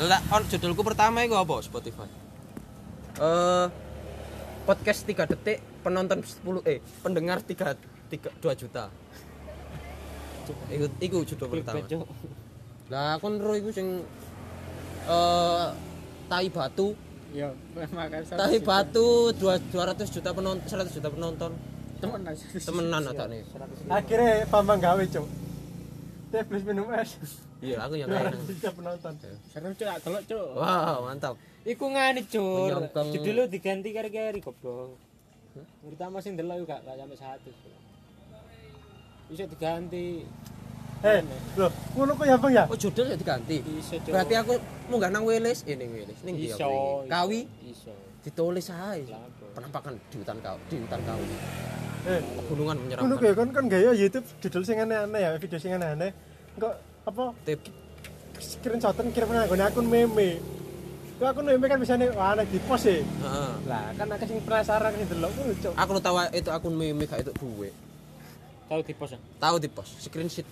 [0.00, 2.08] Lah, on judulku pertama iku apa Spotify?
[3.20, 3.66] Eh
[4.64, 7.76] podcast 3 detik penonton 10 eh pendengar 3
[8.08, 8.88] 3 2 juta.
[10.72, 11.84] Iku iku judul pertama.
[12.88, 14.00] Lah kon ro iku sing
[15.04, 15.68] eh
[16.32, 16.96] tai batu,
[17.30, 21.52] Ya, makan tai batu 2 200 juta penonton, 100 juta penonton.
[22.00, 23.44] Temenan ada nih.
[23.92, 25.28] Akhirnya Bambang gawe, Cuk.
[26.32, 27.20] Teh plus minum es.
[27.60, 28.08] Iya, aku yang.
[28.08, 29.12] 200 juta penonton.
[29.52, 30.48] Seru cuk, delok cuk.
[30.56, 31.36] Wow, mantap.
[31.62, 32.72] Iku ngene cur.
[32.72, 33.08] Menyongkong.
[33.12, 34.96] Judulnya diganti kari-kari goblok.
[35.84, 39.28] Pertama sing delok gak gak sampai 100.
[39.28, 40.24] Bisa diganti.
[41.00, 41.20] Eh,
[41.56, 42.64] lho, ngono kok ya, Bang ya?
[42.68, 43.56] Oh, judul ya diganti.
[43.60, 44.12] Iso cuk.
[44.12, 44.54] Berarti aku
[44.88, 46.56] munggah nang Wilis, ini Wilis, ning dia.
[47.08, 47.92] Kawi iso.
[48.20, 49.08] ditulis ae.
[49.08, 49.48] Lapo.
[49.56, 51.16] Penampakan di hutan kau, di hutan kau.
[52.04, 53.16] Eh, Pegunungan ngono menyeramkan.
[53.16, 56.12] kok ya, kan kan gaya YouTube judul sing aneh-aneh ya, video sing aneh-aneh.
[56.60, 56.74] Kok
[57.10, 57.60] apa Tip.
[58.40, 60.40] screenshotan kirim nang akun akun meme.
[61.20, 63.04] Kok akun meme kan bisa nih, wah, di post ya.
[63.04, 63.52] Heeh.
[63.68, 65.30] Lah, kan akeh sing penasaran sing delok
[65.60, 65.72] Cuk.
[65.76, 67.68] Aku lu tahu itu akun meme gak itu duwe.
[68.70, 69.12] Tahu di pos.
[69.42, 70.46] Tahu di post, screenshot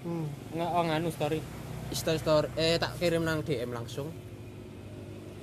[0.00, 0.24] Hmm.
[0.56, 1.40] Nggak oh nganu story.
[1.92, 4.08] story story eh tak kirim nang DM langsung.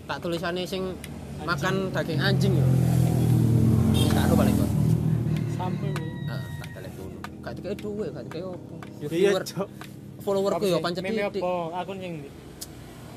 [0.09, 0.97] Tak tulisannya sing
[1.45, 2.65] makan daging anjing ya.
[4.17, 4.71] Gak ada balik kok.
[5.53, 7.11] Sampai Heeh, tak telepon.
[7.45, 8.75] Gak dikei duwe, gak dikei opo.
[8.97, 9.69] Iya, viewer Cuk.
[10.27, 11.23] Followerku yo pancet Meme?
[11.71, 12.27] Akun ndi?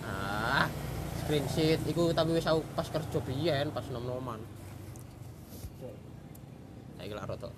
[0.06, 0.70] Ah,
[1.20, 4.38] screenshot iku tapi wis aku pas kerja biyen pas nom-noman.
[6.96, 7.48] Saiki lak rada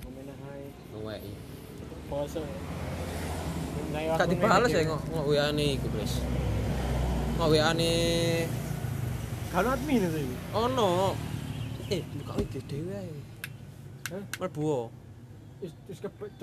[0.00, 0.64] Komen ae.
[0.96, 1.32] nuweki.
[2.08, 2.40] Poso.
[3.92, 6.24] Gak dibales ya ngok ngok WA-ne iku, Bres.
[7.36, 7.92] Ngok WA-ne
[9.52, 10.24] Kan admin itu.
[10.56, 11.12] ono.
[11.92, 13.12] Eh, buka IG dhewe ae.
[14.08, 14.22] Hah?
[14.40, 14.64] Mlebu.
[14.64, 15.51] Wis wis kebet, Cuk.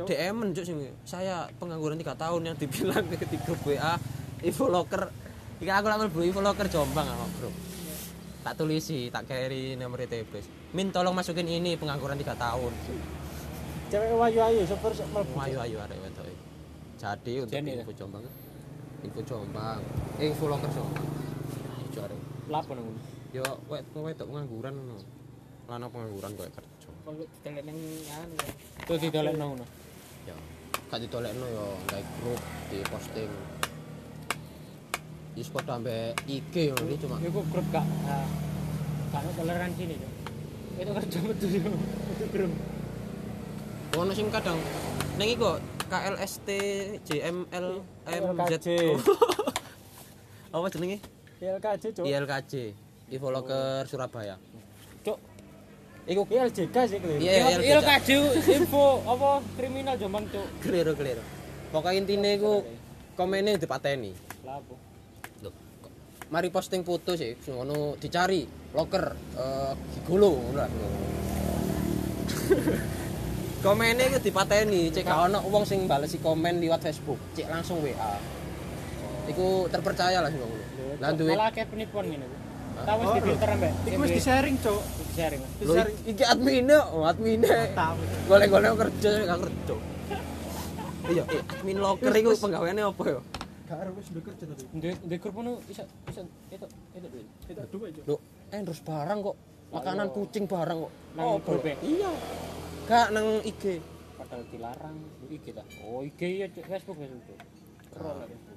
[0.08, 3.94] DM cuk sing saya pengangguran 3 tahun yang dibilang ketika WA
[4.44, 5.12] info locker.
[5.60, 7.52] Iki aku lak mlebu info locker Jombang kok, Bro.
[8.40, 10.72] Tak tulisi, tak carry nomor TBS.
[10.72, 12.72] Min tolong masukin ini pengangguran 3 tahun.
[13.92, 15.36] Cewek wayu-ayu super mlebu.
[15.44, 16.26] Ayo ayo arek wedok.
[17.00, 18.24] Jadi untuk info Jombang.
[19.04, 19.82] Info Jombang.
[20.24, 21.08] Eh, info locker Jombang.
[21.92, 22.20] Ijo arek.
[22.48, 23.02] Lapo nang ngono.
[23.36, 24.96] Yo wet wedok pengangguran no.
[25.68, 27.06] Lanang pengangguran kok kerja.
[27.06, 27.78] Kok ditelek nang
[28.14, 28.36] anu.
[28.88, 29.66] Tuh ditelek nang ngono.
[30.28, 30.36] Ya.
[30.90, 33.32] Gak ditolekno yo gawe grup di posting.
[35.38, 38.28] Di spot sampe IG ngono iki cuma Iku grup gak ah,
[39.14, 39.98] gak ada toleransi nih.
[39.98, 40.12] Cuk.
[40.80, 41.72] Itu kerja betul yo.
[42.18, 42.54] Itu grup.
[43.98, 44.62] ono sing kadang
[45.18, 45.58] ning iku
[45.90, 46.50] KLST
[47.10, 48.66] JML MZ
[50.54, 51.02] apa jenenge
[51.42, 52.06] LKJ, Cuk.
[52.06, 52.54] ILKJ
[53.10, 54.38] Info Locker Surabaya.
[56.10, 57.22] Iku ILJK sih keliru.
[57.22, 60.42] Iya, il kaju info apa kriminal Jombang cuk.
[60.66, 61.22] keliru keliru
[61.70, 62.66] pokoknya intinya iku
[63.14, 64.10] komennya dipateni
[64.42, 64.74] Lapo.
[65.46, 65.54] Loh,
[65.86, 65.92] kok
[66.34, 68.42] mari posting foto sih ngono dicari
[68.74, 69.06] locker
[69.38, 70.70] eh gigolo ngono lah
[73.66, 78.18] komennya itu dipateni cek gak ono wong sing balesi komen liwat Facebook cek langsung WA
[79.30, 80.58] iku terpercaya lah sing ngono
[80.98, 82.26] lah duwe Malah akeh penipuan ngene.
[82.86, 83.72] Tahu wis di filter ambek.
[83.86, 84.82] Iku wis di-sharing, Cuk.
[85.16, 85.42] sharing.
[85.60, 85.98] Sharing.
[86.08, 87.52] iki admine oh admine
[88.26, 89.76] golek-golek kerja gak kerja
[91.10, 93.22] iya eh, admin locker iku penggaweane apa ya
[93.68, 94.64] Gak harus wis udah kerja tadi.
[94.82, 96.66] Di di grup ngono bisa bisa itu
[96.98, 97.28] itu duit.
[97.46, 98.04] Itu dua, Cuk.
[98.10, 98.16] Lho,
[98.50, 99.36] endorse barang kok.
[99.70, 100.92] Makanan kucing barang kok.
[101.14, 101.78] Nang Oh, grup ya?
[101.86, 102.10] Iya.
[102.90, 103.78] Gak nang IG.
[104.18, 105.62] Padahal dilarang di IG ta.
[105.86, 106.48] Oh IG ya.
[106.50, 107.38] Facebook Facebook.
[107.94, 108.49] Keren.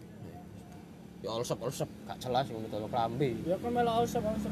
[1.23, 3.39] Ya olsop olsop gak jelas ngono to klambi.
[3.47, 4.51] Ya kan malah ausap ausap.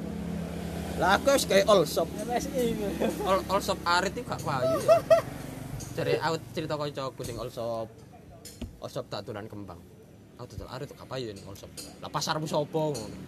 [1.03, 2.07] Lah aku wis kayak olsop.
[2.23, 2.79] MSI.
[3.27, 4.79] Ol olsop arit iki gak payu.
[5.99, 7.35] Jare aku cerita kancaku sing.
[7.43, 7.91] Olsop
[9.11, 9.83] tak dolan kembang.
[10.39, 11.75] Aku dodol arit gak payu ning olsop.
[11.99, 13.19] Lah pasarmu sapa ngono.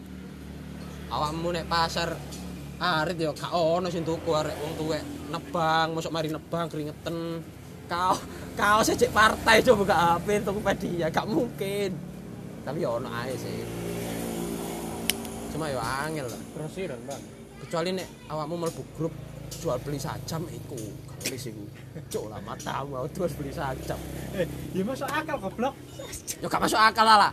[1.10, 2.14] Awakmu nek pasar
[2.78, 5.02] arit ya gak ono sing tuku arek wong tuwek
[5.34, 7.42] nebang, mosok mari nebang keringetan.
[7.90, 8.14] Kau
[8.54, 12.11] kau sejak partai coba buka HP tuku pedia gak mungkin.
[12.62, 13.62] Tapi ya ono ae sih.
[15.50, 16.42] Cuma ya angel lah.
[16.54, 17.22] Grosiran, Bang.
[17.62, 19.14] kecuali nek awakmu mlebu grup
[19.54, 20.74] jual beli sajam iku
[21.22, 21.62] garis iku
[22.10, 23.94] cuk lah matamu aku jual beli sajam
[24.34, 24.44] Eh,
[24.74, 25.70] ya masuk akal goblok.
[26.42, 27.32] ya gak masuk akal lah lah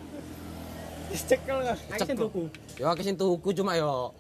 [1.09, 1.57] Cekel.
[1.65, 2.21] Aku sing Cekel.
[2.21, 2.43] tuku.
[2.77, 4.13] ya akeh sing tuku cuma yo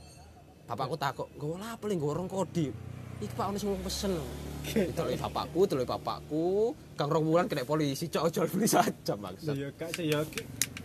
[0.65, 2.73] bapakku takut gue lah paling gue orang kodi
[3.21, 4.17] iki pak ono sing mau pesen
[4.65, 9.69] itu bapakku itu bapakku kang rong bulan kena polisi cok jual beli sajam maksud Ya
[9.77, 10.09] kak sih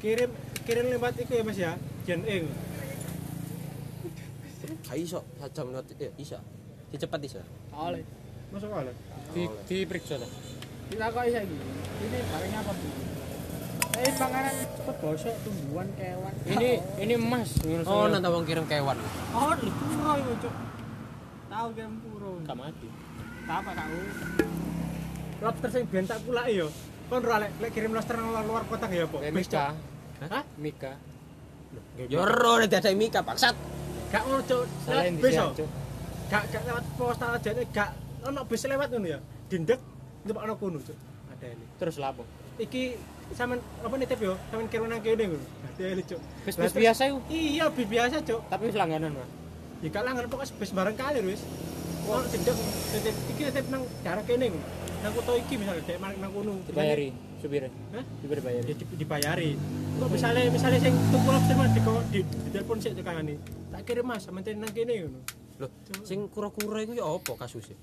[0.04, 0.30] kirim
[0.68, 1.72] kirim lewat itu ya Mas ya.
[2.04, 2.44] Gen E.
[4.84, 6.38] gak iso sajam lewat ya isa
[6.92, 7.40] si cepat isa
[7.72, 8.04] Oleh.
[8.52, 8.92] Masuk akal.
[9.32, 10.28] Di diperiksa ta.
[10.92, 11.56] Kita kok isa iki.
[12.04, 12.88] Ini barangnya apa, Bu?
[13.94, 16.34] Eh panganan cepet bosok tumbuhan kewan.
[16.46, 16.70] Ini
[17.02, 17.50] ini emas.
[17.88, 18.98] Oh, nanti wong kirim kewan.
[19.34, 20.54] Oh, di puro Cuk.
[21.50, 22.30] Tahu kan puro.
[22.46, 22.88] Gak mati.
[23.48, 23.98] Tak apa kau.
[25.42, 26.68] Lobster sing ben tak kulaki yo.
[27.10, 29.18] Kon ora lek kirim lobster nang luar, luar kota ya apa?
[29.18, 29.64] Kayak Bis, Mika.
[29.72, 29.93] Cuk.
[30.22, 30.44] Hah?
[30.60, 30.94] Mika.
[32.06, 33.54] Yo ro nek ada Mika bangsat.
[34.14, 34.62] Gak ngono, Cuk.
[34.86, 35.46] Lewat yang bis yo.
[35.58, 35.68] Cuk.
[36.30, 37.90] Gak gak lewat pos aja gak
[38.22, 39.18] ono bis lewat ngono ya.
[39.50, 39.80] Dindek
[40.22, 40.98] nyebak ono kono, Cuk.
[41.34, 41.64] Ada ini.
[41.82, 42.22] Terus lapo?
[42.62, 42.82] Iki
[43.34, 44.38] sampean apa nitip yo?
[44.54, 45.46] Sampean kirim nang kene ngono.
[45.74, 46.20] Ada ini, Cuk.
[46.46, 47.20] Bis bis biasa yuk.
[47.26, 48.40] Iya, bis biasa, Cuk.
[48.46, 49.30] Tapi wis langganan, Mas.
[49.82, 51.42] Ya gak langgan pokoknya bis bareng kali wis.
[52.06, 52.54] Oh, dindek
[52.94, 54.66] nitip iki nitip nang daerah kene ngono.
[55.04, 56.56] Nang kota iki misalnya dek maring nang kono.
[56.64, 57.12] Dibayari
[57.44, 57.68] supirnya.
[57.92, 58.04] Hah?
[58.24, 58.72] Supir bayari.
[58.72, 59.50] Ya di- dibayari.
[60.00, 63.36] Kok misalnya misalnya sing tuku lobster mas di di, telepon sik tukangane.
[63.68, 65.20] Tak kirim Mas, sampeyan nang kene ngono.
[65.60, 65.70] Loh,
[66.08, 67.76] sing kura-kura iku ya apa kasusnya?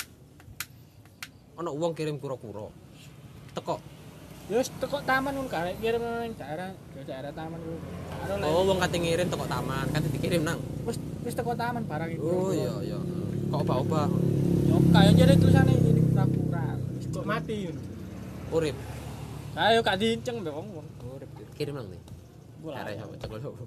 [1.62, 2.74] Ono wong kirim kura-kura.
[3.54, 3.78] Teko.
[4.50, 8.50] Terus teko taman ngono karek kirim nang daerah ke daerah taman ngono.
[8.50, 10.58] Oh, wong kate ngirim teko taman, kate dikirim nang.
[10.90, 12.26] wis wis teko taman barang itu.
[12.26, 13.00] Oh iya iya.
[13.54, 14.10] Kok obah-obah
[14.72, 14.80] Yo
[15.12, 15.81] jadi tulisannya ini pura-pura.
[17.12, 17.68] Kok mati
[18.52, 18.78] urip.
[19.52, 20.88] Kayak gak diinceng mbek wong wong.
[21.12, 21.30] Urip.
[21.60, 22.02] Kirim nang nih.
[22.72, 23.64] Arek sapa cekol sapa.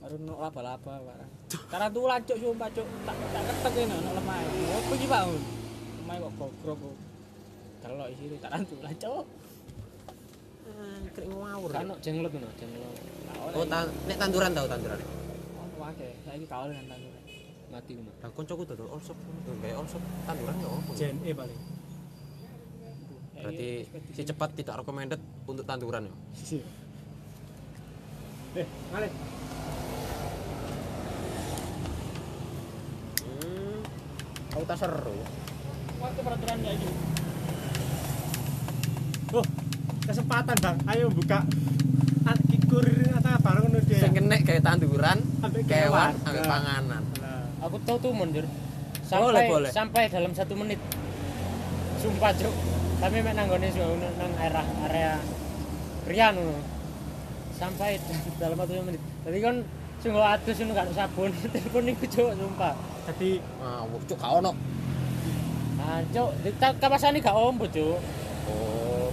[0.00, 1.30] Baru no laba-laba barang.
[1.70, 2.88] Tarantula cuk sumpah cuk.
[3.06, 4.38] Tak tak ketek ini ono lemah.
[4.82, 5.22] Opo iki Pak?
[6.02, 6.96] Lemah kok gogrok kok.
[7.80, 9.24] Kalau isine tarantula cuk.
[11.14, 11.70] Krik ngawur.
[11.70, 12.96] Kan jenglot ngono, jenglot.
[13.54, 14.98] Oh, ta nek tanduran tau tanduran.
[15.58, 16.08] Oh, wae.
[16.26, 17.22] Saiki kaol dengan tanduran.
[17.70, 18.10] Mati ngono.
[18.18, 20.90] Lah koncoku dodol all shop, gawe shop tanduran ya apa?
[20.98, 21.60] JNE paling.
[23.40, 23.68] Berarti
[24.12, 26.14] si cepat tidak recommended untuk tanduran ya.
[28.50, 29.08] Eh, ngale.
[33.20, 33.80] Hmm.
[34.50, 35.16] Kau tak seru.
[36.00, 36.94] Waktu peraturan kayak gitu.
[39.30, 39.46] Oh,
[40.04, 40.76] kesempatan Bang.
[40.90, 41.46] Ayo buka
[42.70, 43.98] kurir atau barang ngono dia.
[43.98, 45.18] Sing kenek gawe tanduran,
[45.66, 46.46] kewan, ambek Nah.
[46.46, 47.02] panganan.
[47.18, 48.46] Nah, Aku tahu tuh mundur.
[48.46, 49.70] Boleh, Sampai boleh.
[49.74, 50.78] sampai dalam satu menit.
[51.98, 52.54] Sumpah cuk.
[53.00, 53.80] Tapi mek nanggone sing
[54.20, 55.12] nang area area
[56.04, 56.60] Rian ngono.
[57.56, 57.96] Sampai
[58.36, 59.00] dalam satu menit.
[59.24, 59.56] Tadi kan
[60.04, 61.30] sungguh adus ngono gak sabun.
[61.52, 62.74] Telepon niku cuk sumpah.
[63.08, 63.30] jadi
[63.64, 64.52] Ah, cuk gak ono.
[65.80, 66.28] Nah, cuk,
[66.60, 68.00] ta- kapasane gak ombo cuk.
[68.52, 69.08] Oh.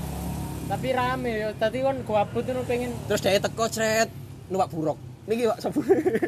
[0.68, 1.50] Tapi rame yo.
[1.56, 4.12] Tadi kan gua abut ngono pengen Terus dia teko cret
[4.52, 5.00] numpak buruk.
[5.28, 5.84] Niki Pak sabun.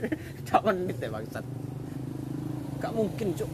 [0.48, 1.44] Gak menit ya bangsat.
[2.80, 3.52] Gak mungkin, Cuk.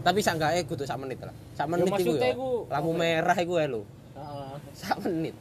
[0.00, 1.34] Tapi sanggae kudu sak menit lah.
[1.52, 2.32] Sak Ya, menit iku ya.
[2.72, 3.82] Lampu merah iku ya lho.
[4.16, 4.52] Heeh.
[4.72, 5.36] Sak menit.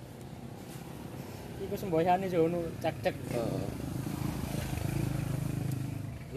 [1.64, 3.16] Iku semboyane ngono cek-cek.
[3.16, 3.68] Heeh.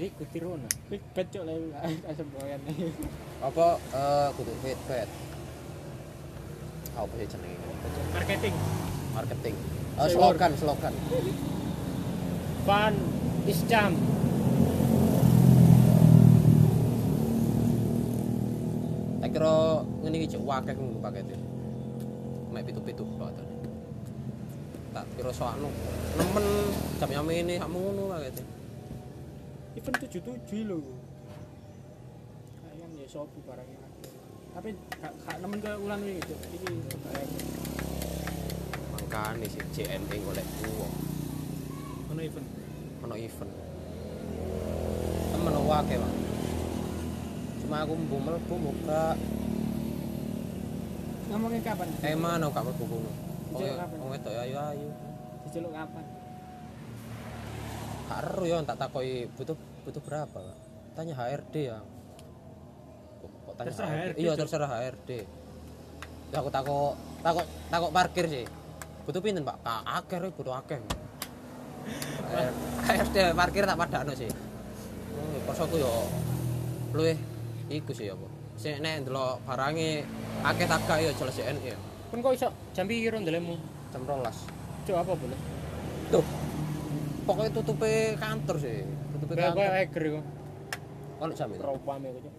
[0.07, 0.69] Iku tirona.
[0.91, 1.59] Iku cuk lek
[2.19, 2.71] semboyane.
[3.43, 5.11] Apa eh kudu fit fit.
[6.93, 7.73] Apa sih jenenge?
[8.13, 8.55] marketing.
[9.13, 9.55] Marketing.
[9.99, 10.95] Oh, slogan, slogan.
[12.65, 12.95] Van
[13.45, 13.93] Iscam.
[13.99, 14.22] Tak
[19.33, 21.37] kira ngene iki cuk wakeh ngono pakete.
[22.53, 23.45] Mek pitu-pitu kok to.
[24.93, 25.73] Tak kira soalno
[26.21, 26.45] nemen
[27.01, 28.43] jam ini sakmu ngono pakete.
[29.81, 30.79] Event 77 lho.
[32.69, 33.89] Ayam ya sopi barangnya.
[34.53, 36.41] Tapi gak gak nemen ke ulan iki Cuk.
[36.61, 36.73] Iki.
[38.93, 40.95] Mangkane si JNE golek uang.
[42.13, 42.63] Ono event.
[43.03, 43.51] ono event
[45.35, 46.15] temen wake bang
[47.73, 49.17] cuma aku mbu mlebu muka
[51.33, 51.89] Ngomongin kapan?
[52.05, 52.85] eman aku gak mlebu
[53.57, 53.97] kapan?
[53.97, 54.89] wong wedok ayu ayu.
[55.49, 56.05] Diceluk kapan?
[58.13, 59.57] gak ero ya tak takoi butuh
[59.89, 60.59] butuh berapa Kak?
[61.01, 61.81] tanya HRD ya.
[63.25, 65.11] Kok, kok tanya Terserah HRD, iya terserah HRD
[66.29, 66.93] ya aku takok
[67.25, 68.45] takok takok parkir sih.
[69.09, 69.57] Butuh pinten pak?
[69.65, 70.77] Kak, akeh butuh akeh.
[72.85, 74.29] HRD parkir tak padakno sih.
[74.29, 76.05] Oh pas aku yo
[76.93, 77.32] luwih
[77.73, 80.05] iku sih apa sing nek ndelok barange
[80.43, 83.57] akeh tak gak yo jelas JNE ya Kan kok iso jam piro ndelemu?
[83.89, 84.21] jam 12
[84.83, 85.39] Cuk apa boleh?
[86.09, 86.25] tuh
[87.23, 90.21] pokoknya tutupe kantor sih tutupe Kayak kantor kayak eger iku.
[91.19, 92.31] ono jam itu Propame iku.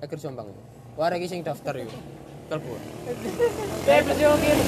[0.00, 0.48] Eger Jombang.
[0.96, 1.92] Wah, iki sing daftar iku.
[2.44, 2.72] Kalbu.
[3.86, 4.58] Eh plus yo kir.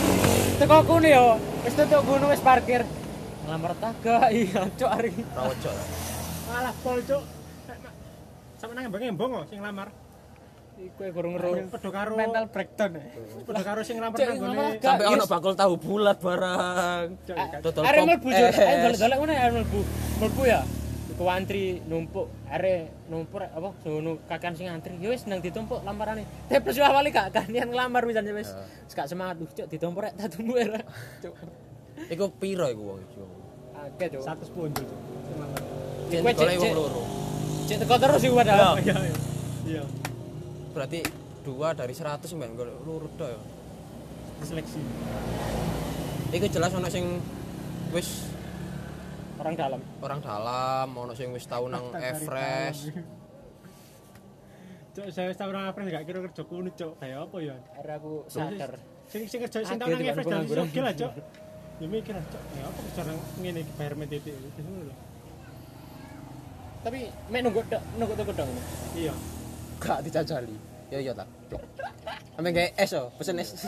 [0.56, 1.26] Teko kuno yo.
[1.60, 2.84] Wis tutuk gunung wis parkir.
[3.42, 5.10] Ngelamar taga iya Cuk hari.
[5.32, 5.70] Rawojo.
[6.50, 7.22] Alah pol cuk.
[8.56, 9.88] Sampe nang embang embong kok sing lamar.
[10.76, 11.68] Iku kurang ngeru.
[11.68, 12.90] Padha karo Mental breakdown.
[12.94, 13.04] ya.
[13.42, 14.56] padha karo sing lamar nang gone.
[14.76, 17.06] Gak, Sampai ono bakul tahu bulat barang.
[17.30, 17.60] Ah.
[17.60, 18.44] Dodol Are mlebu Cuk.
[18.46, 18.56] es.
[18.58, 19.80] Ayo dolek-dolek ngene are mlebu.
[20.20, 20.60] Mlebu ya.
[21.06, 25.00] Iku antri numpuk, are numpuk rek, apa sono kakan sing antri.
[25.00, 26.28] Ya wis nang ditumpuk lamarane.
[26.46, 28.52] Tapi plus awale gak kanian ngelamar wisan wis.
[28.52, 28.60] Ya.
[28.82, 30.80] Wis gak semangat Duh, Cuk ditumpuk rek tak tunggu era.
[31.20, 31.32] Cuk.
[32.06, 33.24] Iku piro iku wong iku?
[33.78, 34.28] Akeh, Cuk.
[36.06, 37.00] Jen Kowe golek cek- wong cek- loro.
[37.66, 38.78] Cek teko terus iku padahal.
[38.78, 39.16] Iya, iya.
[39.66, 39.82] Iya.
[40.70, 41.02] Berarti
[41.42, 43.40] dua dari 100 mbak golek loro tok ya.
[44.46, 44.78] Seleksi.
[46.30, 47.18] Iku jelas ono sing
[47.90, 48.30] wis
[49.36, 49.80] Orang dalam.
[50.00, 52.94] orang dalam, ono sing wis tau nang Everest.
[54.94, 56.92] Cuk, saya wis tau nang Everest gak kira kerja kuno, Cuk.
[57.02, 57.56] Kayak apa ya?
[57.74, 58.72] Akhirnya aku sadar.
[59.10, 61.12] Sing sing kerja sing tau nang Everest dan oke lah, Cuk.
[61.82, 62.42] Ya mikir Cuk.
[62.54, 64.94] Ya apa kerja nang ngene bayar lho.
[66.86, 67.66] Tapi mek nunggu
[67.98, 68.46] nunggu toko dong.
[68.94, 69.10] Iya.
[69.82, 70.54] Gak dijajali.
[70.86, 71.26] Ya iya ta.
[72.38, 73.58] Sampe gawe es yo, pesen es.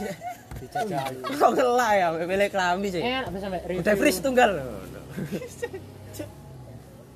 [0.62, 1.18] Dijajali.
[1.42, 3.02] Kok ngelak ya, milih kelambi sih.
[3.02, 3.26] Eh?
[3.82, 4.54] Udah freeze tunggal.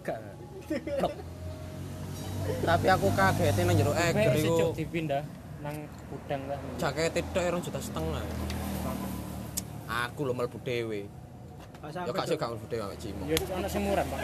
[0.03, 0.19] Gak.
[0.99, 1.15] Blok.
[2.67, 4.75] Tapi aku kaget nang jero eger Mek iku.
[4.75, 5.23] dipindah
[5.63, 6.59] nang gudang lah.
[6.83, 8.27] Tok rong juta setengah.
[9.87, 11.07] Aku lho mlebu dhewe.
[11.83, 13.23] Ya gak sih gak mlebu dhewe awake cimo.
[13.27, 14.21] Ya ono sing murah, Pak.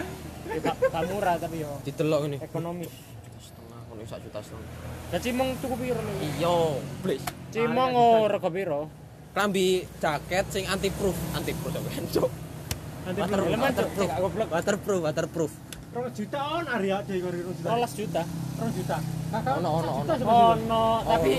[0.46, 2.36] Ya gak murah tapi yo Didelok ngene.
[2.38, 2.92] ekonomis.
[3.18, 4.70] Juta setengah ngono sak juta setengah.
[5.08, 6.12] Dan cimong cukup piro lho.
[6.22, 6.56] Iya,
[7.02, 7.24] please.
[7.50, 8.80] Cimong oh rego piro?
[9.28, 9.66] Klambi
[9.98, 11.74] jaket sing anti proof, anti proof.
[11.74, 13.46] Nanti Water, belum.
[13.48, 13.88] Elemen, Cuk.
[13.88, 14.48] waterproof, Cek, goblok.
[14.52, 15.52] waterproof, waterproof.
[15.88, 17.68] Rong juta on area dhewe kok rong juta.
[17.74, 18.22] 12 juta.
[18.60, 18.96] Rong juta.
[19.28, 19.54] Kakak.
[19.58, 20.12] Ono, ono, ono.
[20.14, 21.32] Ono, tapi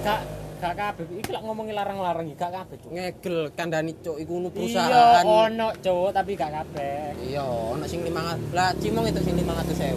[0.00, 0.20] gak
[0.66, 1.04] gak kabeh.
[1.22, 2.90] Iki lak ngomongi larang-larang gak kabeh, Cuk.
[2.90, 5.22] Ngegel kandhani cuk iku Iya, perusahaan.
[5.22, 7.14] ono, Cuk, tapi gak kabeh.
[7.22, 8.50] Iya, ono sing 500.
[8.50, 9.94] Lah cimong itu sing 500.000.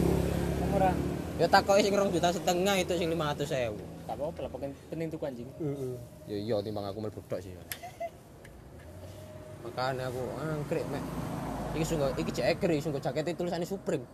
[0.70, 0.96] Murah.
[1.42, 3.74] Ya takoki sing 2 juta setengah itu sing 500.000.
[4.06, 5.50] Gak apa-apa lah, penting penting tuku anjing.
[5.58, 5.94] Heeh.
[6.30, 7.54] Ya iya timbang aku mlebu tok sih.
[9.66, 11.04] Makanya aku angkrek mek.
[11.78, 14.06] Iki sungguh iki cek eger sungguh jakete tulisannya Supreme.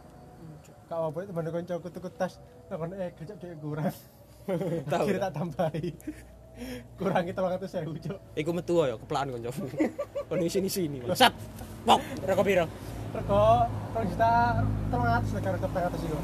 [0.85, 2.37] Kak apa itu mana koncoku tuku tas
[2.69, 3.89] takon eh kerja dhek kurang.
[4.85, 5.05] Tahu.
[5.09, 5.89] Akhirnya tak tambahi.
[6.95, 8.17] Kurangi 300.000, Cuk.
[8.39, 9.63] Iku metu ya keplaan kancamu.
[10.31, 11.03] Kon di sini-sini.
[11.11, 11.35] Sat.
[11.83, 11.99] Pok.
[12.23, 12.65] Rego piro?
[13.15, 13.43] Rego
[13.95, 14.31] 2 juta
[14.91, 16.17] 300 lah karo 300 itu.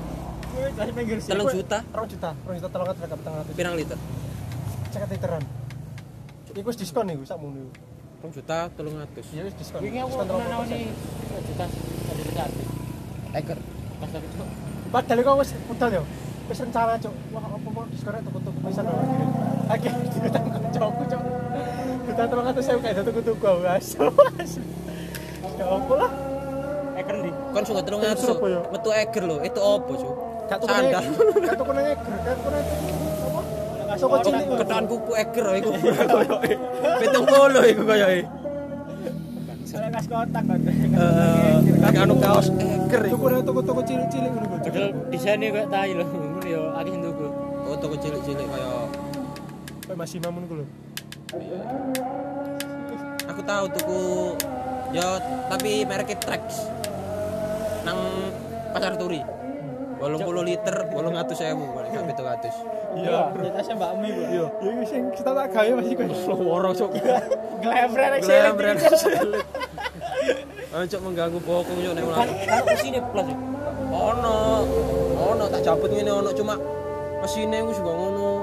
[0.51, 1.29] Kuwi dari pinggir sih.
[1.31, 1.79] Telung juta?
[1.91, 3.21] 2 juta, 2 juta 300 lah karo
[3.51, 3.59] 300.
[3.59, 3.99] Pirang liter?
[4.91, 5.43] 50 literan.
[6.51, 7.71] Iku wis diskon iku sakmono iku.
[8.27, 9.35] 2 juta 300.
[9.35, 9.79] Iya wis diskon.
[9.79, 10.51] Wingi aku Diskon pernah 30%.
[10.51, 10.79] nawani
[11.31, 11.65] 1 juta
[12.11, 12.63] ada di kartu.
[13.31, 13.59] Eger.
[14.01, 14.27] Pas tapi.
[14.91, 16.03] Padahal kok wis budal yo.
[16.51, 17.15] Wis rencana, Cuk.
[17.31, 18.95] Wah, apa mau diskonnya tuku-tuku pisan lho
[19.71, 19.99] akhirnya.
[20.03, 21.21] Akhirnya ditang koncoku, Cuk.
[22.01, 24.03] Kita 300.000 kayak tuku-tuku aku asu.
[25.55, 26.11] Ya apa lah.
[26.99, 27.29] Eh kendi.
[27.53, 28.19] Kon sungguh 300.
[28.19, 28.59] Surabaya.
[28.67, 29.37] Metu eger lho.
[29.45, 30.13] Itu opo, Cuk?
[30.51, 31.03] Gak tuku Sandal.
[31.47, 32.65] Gak tuku nang eger, gak tuku nang
[33.21, 33.41] apa?
[33.99, 34.45] Soko cilik.
[34.59, 35.69] Ketan kuku eger lho iku
[36.11, 36.53] koyoke.
[36.99, 38.21] 70 iku koyoke.
[39.67, 40.59] Salah kas kotak kan.
[40.67, 43.39] Eh, kagak anu kaos Tuku iku.
[43.39, 44.47] toko-toko cilik-cilik ngono.
[44.59, 46.03] Padahal desainnya kayak tai lho.
[46.03, 47.27] Ngono yo akeh sing tuku.
[47.71, 48.67] Oh, toko cilik-cilik kaya
[49.91, 50.63] Kayak masih mamun lho.
[53.27, 53.99] aku tahu tuku
[54.95, 55.19] ya
[55.51, 56.63] tapi mereknya Trax.
[57.83, 57.99] Nang
[58.71, 59.19] pasar turi.
[59.99, 62.55] Bolong puluh liter bolong atus sewu balik sampai tuh atus
[63.03, 64.23] Iya, tasnya Mbak Mi kok.
[64.31, 64.45] Iya.
[64.47, 66.39] Ya wis sing kita tak gawe masih kok.
[66.47, 66.91] loro cok
[67.59, 68.75] Glebrer glembren
[70.71, 73.35] Ayo cok mengganggu bokong cok nek Kan mulai kan sini plus ya.
[73.91, 74.39] ono.
[75.35, 76.31] Ono tak jabut ngene ono.
[76.31, 76.55] Cuma
[77.19, 78.40] mesinnya aku juga ngono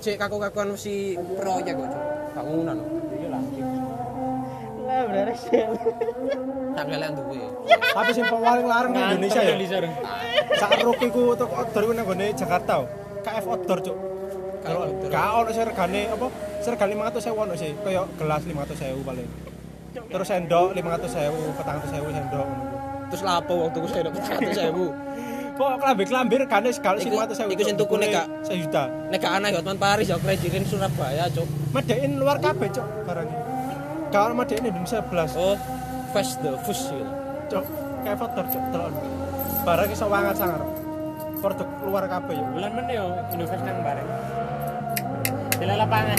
[0.00, 2.78] cek kaku-kakuan mesti proyek kok cok gak ngunan
[3.20, 3.42] Iya lah.
[4.80, 5.72] Glebrer sel.
[6.72, 9.54] tak kalian duwe Tapi sing paling larang di Indonesia ya.
[10.56, 12.86] Sak ruki ku untuk outdoor ku nang gone Jakarta.
[13.20, 13.96] KF outdoor, Cuk.
[14.64, 14.88] Kalau.
[15.10, 16.26] Gak ono sing regane apa?
[16.64, 17.70] Regane 500.000 ono sih.
[17.82, 19.28] Kayak gelas 500.000 paling.
[19.90, 22.48] Terus sendok 500.000, 400.000 sendok
[23.10, 24.86] terus lapo waktu dapat seratus sewu
[25.60, 27.52] Kok klambi-klambi regane sekali sing Iku- 500.000.
[27.52, 28.82] iku sing tuku nek gak- 1 juta.
[29.12, 31.44] nek gak aneh Hotman Paris ya kreditin Surabaya cok
[31.76, 33.38] Medein luar kabeh, Cuk, barangnya.
[34.10, 35.36] Ono medein Indonesia belas.
[35.36, 35.60] oh
[36.16, 37.04] fast the fush gitu
[37.52, 37.64] Cuk,
[38.00, 38.88] kayak fotor, Cuk, delok.
[39.60, 40.64] Barang iso wangat sangar.
[41.44, 42.46] Produk luar kabeh ya.
[42.56, 43.04] Bulan mana yo
[43.36, 44.08] Indofest nang bareng.
[45.60, 46.18] Di lapangan.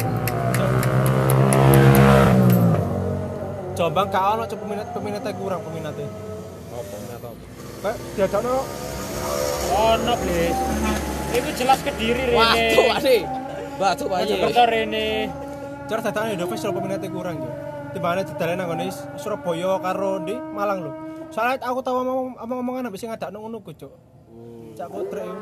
[3.73, 6.05] Jombang ono Cuk, peminat peminatnya kurang peminatnya.
[6.71, 7.29] apa apa
[7.81, 8.55] Kayak diadakno
[9.71, 10.57] Ono, Blis.
[11.31, 12.37] Itu jelas kediri rene.
[12.37, 13.17] Waduh, ade.
[13.79, 14.27] Batu bayi.
[14.27, 15.07] Mojokerto rene.
[15.91, 17.51] cara datang Indonesia selalu peminatnya kurang ya.
[17.91, 18.87] Timbangane didalen nang ngene
[19.19, 20.91] Surabaya karo di Malang lho.
[21.27, 23.91] Soalnya aku tahu ngomong omong-omongan habis ngadakno ngono ku, Cuk.
[24.79, 25.35] Cak kotrek yo.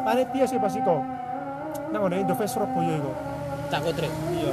[0.00, 1.04] Panitia sih pasti kok.
[1.92, 3.12] Nang ngene Surabaya iku.
[3.66, 4.08] Cak Kutri.
[4.30, 4.52] Iya.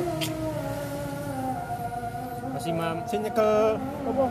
[2.54, 2.98] Masih mam.
[3.06, 4.26] Sing nyekel apa?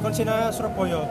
[0.00, 1.02] Konsina Surabaya.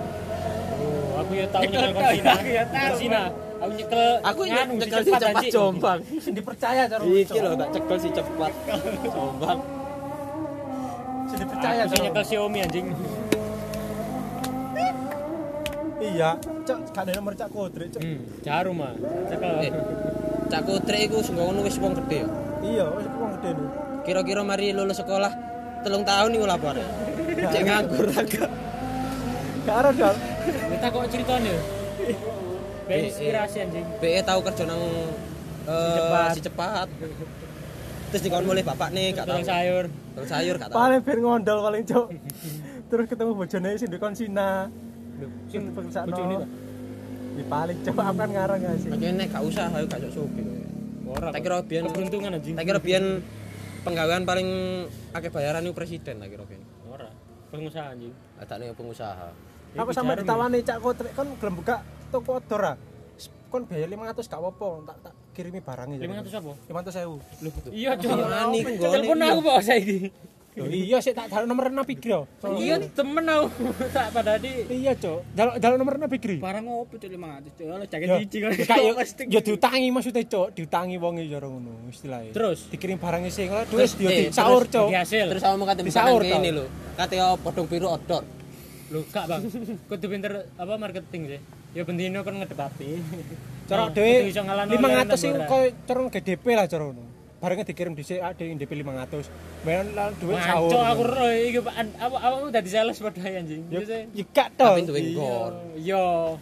[1.20, 2.32] Aku ya tahu nyekel konsina.
[2.70, 3.22] Konsina.
[3.60, 5.44] Aku nyekel Aku nganu, nyekel si si cepat.
[5.52, 6.00] Jombang.
[6.36, 8.52] Dipercaya cara Iki lho tak cekel si cepat.
[9.04, 9.60] Jombang.
[11.40, 12.88] percaya Aku nyekel Xiaomi anjing.
[16.00, 18.00] Iya, cok gak ada nomor cak kodre, cok.
[18.00, 18.96] Hmm, jarum mah.
[19.28, 19.68] Cekel.
[19.68, 19.72] Eh,
[20.50, 22.28] Cak Kutre iku sing ngono wis wong gede ya.
[22.66, 23.70] Iya, wis wong gede nih.
[24.08, 25.30] Kira-kira mari lulus sekolah
[25.86, 26.80] telung tahun iku lapor.
[27.38, 28.50] Cek nganggur agak.
[29.68, 30.10] Gak ada.
[30.50, 31.56] Kita kok ceritanya?
[32.90, 33.86] Ben inspirasi anjing.
[34.02, 34.82] BE tahu kerja nang
[35.70, 36.30] eh, cepat.
[36.34, 36.88] si cepat.
[38.10, 39.38] Terus dikon mulai bapak nih gak tahu.
[39.38, 39.86] Tukang sayur.
[40.18, 40.78] Tukang sayur gak tahu.
[40.82, 42.08] Paling ben ngondol paling cok.
[42.90, 44.50] Terus ketemu bojone sing di konsina.
[45.54, 46.36] Sing perusahaan bojone?
[47.38, 48.90] Di paling cok aku kan ngarang gak sih.
[48.90, 50.44] Makanya nek gak usah ayo gak sok suki.
[51.10, 51.30] Ora.
[51.30, 52.54] Tak kira biyen keberuntungan anjing.
[52.58, 53.06] tak kira biyen
[53.86, 54.50] penggawean paling
[55.14, 56.66] akeh bayaran itu presiden tak kira biyen.
[56.90, 57.10] Ora.
[57.54, 58.14] Pengusaha anjing.
[58.42, 59.30] Adane pengusaha.
[59.78, 61.76] aku sampe ditawani cak kotrek kon gelem buka
[62.10, 62.78] toko odor ah?
[63.50, 66.54] Kon biaya 500 gak apa-apa tak tak kirimi barangnya 500 apa?
[66.70, 66.98] 500.000.
[67.02, 67.18] sewu
[67.74, 69.98] iya jani telepon aku kok saiki?
[70.60, 72.14] Iya sik tak dalu nomor nabi kri
[72.60, 74.70] iya temen aku tak padani.
[74.70, 75.20] iya cok.
[75.34, 77.66] Dalu dalu nomor nabi kri barang opo cok 500 cok?
[77.70, 78.94] Lo jaket cici kan yo
[79.34, 80.48] yo diutangi maksudnya cok.
[80.54, 82.34] Diutangi wong yo ngono istilahnya.
[82.36, 82.70] Terus?
[82.70, 84.90] Dikirim barang sing lah terus yo eh, sahur cok.
[85.10, 86.66] terus sama kate mbak ngene lho.
[87.00, 88.39] Kate podong biru odor
[88.90, 89.42] Lu kak bang,
[89.86, 91.42] kudu pinter apa marketing sih.
[91.78, 92.98] Ya bendino kan ngedepapi.
[93.70, 95.46] Cara dhewe ngalahno 500 layanan sing murah.
[95.46, 97.04] koyo cara GDP lah cara ngono.
[97.40, 99.30] Barangnya dikirim dhisik ade DP 500.
[99.64, 100.74] Bayar lah duit sahur.
[100.74, 101.74] Mancok aku roh iki Pak.
[101.78, 103.64] An- apa apa udah di sales padha anjing.
[103.72, 104.66] Ya ya gak to.
[104.66, 105.54] Tapi duwe nggon.
[105.80, 106.36] Yo.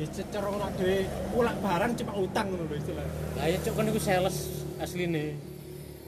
[0.00, 0.98] Ya cara ngono dhewe
[1.36, 3.12] ulak barang cuma utang ngono lho istilahnya.
[3.36, 4.36] Lah ya cuk kan iku sales
[4.80, 5.36] asline.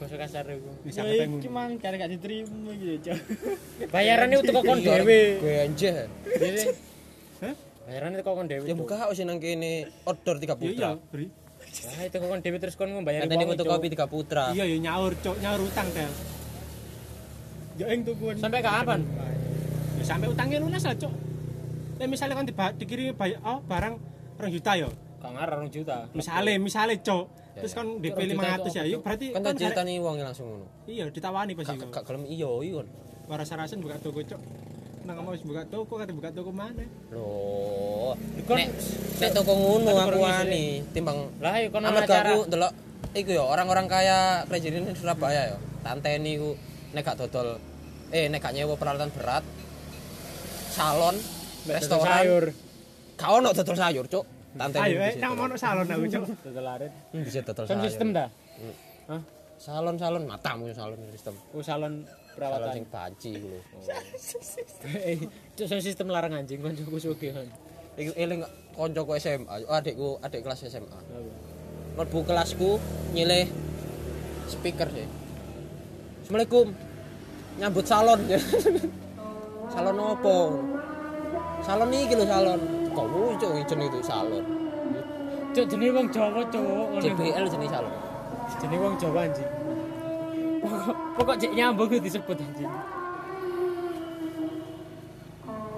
[0.01, 0.71] Bahasa kasar iku.
[0.81, 1.37] Bisa ketemu.
[1.37, 3.17] iki mang karek gak diterima gitu cuk.
[3.93, 5.21] Bayarannya untuk kon Iya, dhewe.
[5.37, 6.09] Gue anjir.
[6.25, 6.61] Jadi
[7.85, 8.65] Bayarannya itu kon dhewe.
[8.65, 10.89] Ya buka sih nang kene odor tiga Ya iya, putra.
[11.13, 11.27] Bri.
[11.85, 14.49] Lah itu kon dhewe terus kon membayar Katanya untuk kopi tiga putra.
[14.57, 16.09] Iya ya nyaur cok, nyaur utang tel.
[17.77, 18.41] Ya ing tukuan.
[18.41, 19.05] Sampai kapan?
[20.01, 21.13] Ya sampai utangnya lunas lah cok.
[22.01, 23.93] Lah misalnya kan dikirim bayar oh, barang
[24.41, 24.89] 2 juta ya.
[25.21, 26.09] Kang Arang juta.
[26.17, 27.25] Misalnya, misalnya cok.
[27.51, 27.77] Terus ya.
[27.77, 28.63] kan DP Cok, 500 ya.
[28.63, 30.65] juta Yuk berarti Kan kan tak ceritani wong langsung ngono.
[30.87, 32.81] Iya, ditawani pasti Gak gelem iya iya.
[33.27, 34.41] Waras rasen buka toko cok.
[35.01, 36.85] Nang mau buka toko kate buka toko mana?
[37.11, 38.13] Loh.
[38.45, 38.69] Kon- Nek
[39.17, 42.29] nek toko ngono Kan aku wani timbang Lah ya kon amat acara.
[42.31, 42.71] aku delok
[43.11, 45.57] iku ya orang-orang kaya presiden Surabaya ya.
[45.81, 46.55] Tanteni ku
[46.91, 47.59] nek gak dodol
[48.11, 49.43] eh nek gak nyewa peralatan berat
[50.71, 51.15] salon
[51.65, 52.45] restoran sayur.
[53.15, 54.25] gak ono dodol sayur cuk
[54.57, 56.23] tanteni Ayo, eh, nang ono salon aku cok.
[56.27, 58.27] Hmm, bisa dodol Kan sayur sistem dah.
[59.07, 59.21] Hah?
[59.61, 61.37] salon salon matamu salon sistem.
[61.53, 62.73] Oh salon salon perawatan.
[62.73, 63.59] sing banci ku lho
[65.05, 65.19] Eh,
[65.53, 67.45] Cuk soal sistem larang anjing kan cukup sugihan.
[67.93, 70.99] iku eling koncoku SMA oh, adikku adik kelas SMA
[71.99, 72.79] mlebu kelasku
[73.11, 73.51] nyilih
[74.47, 75.03] speaker sih
[76.23, 76.71] Assalamualaikum.
[77.59, 78.19] Nyambut salon
[79.75, 80.37] salon opo
[81.61, 84.45] salon iki lho salon kok lucu jeneng itu salon
[85.51, 86.63] Cuk jenenge wong Jawa cuk.
[86.63, 87.03] ngono.
[87.03, 87.93] JBL jenis salon
[88.59, 89.49] Jenenge wong Jawa anjing.
[90.61, 92.71] Pokok pokok cek nyambung disebut anjing.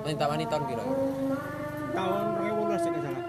[0.03, 0.83] minta wani tahun kira
[1.95, 3.23] Tahun 2018 cek gak salah.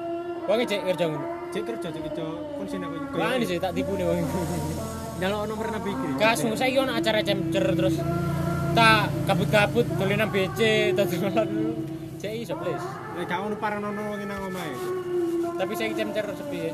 [0.45, 1.27] Wong cek kerja ngono.
[1.49, 2.25] Cek kerja cek kerja
[2.61, 2.97] konsin aku.
[3.17, 4.21] Wah ini sih tak tipu nih wong.
[5.23, 6.13] Nyalok nomor nabi kiri.
[6.21, 7.97] Kasmu saiki ono acara cemcer terus
[8.75, 11.49] tak kabut-kabut dolenan BC dodolan
[12.25, 12.87] cek iso please.
[13.21, 14.73] Lek gak ono paranono wong nang omahe.
[15.61, 16.73] Tapi saiki cemcer sepi ya.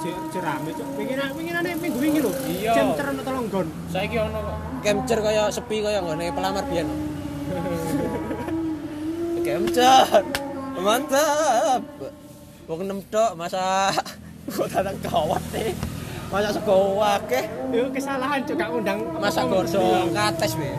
[0.00, 0.88] Cek rame cok.
[0.96, 2.32] Pengen pengenane minggu wingi lho.
[2.48, 2.72] Iya.
[2.72, 3.68] Jam terus tolong gon.
[3.92, 4.56] Saiki ono kok.
[4.80, 6.88] Kemcer kaya sepi kaya nggone pelamar biyen
[9.44, 10.22] Kemcer
[10.78, 11.82] mantap
[12.70, 13.90] wong enam tok masa
[14.46, 15.74] kok datang kawat nih
[16.30, 17.42] masa sego akeh
[17.74, 19.02] Yo kesalahan cok gak undang.
[19.18, 19.82] masa gorso
[20.14, 20.70] kates be